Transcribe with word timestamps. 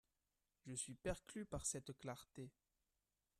Je 0.65 0.73
suis 0.73 0.95
perclus 0.95 1.45
par 1.45 1.67
cette 1.67 1.95
clarté. 1.99 2.49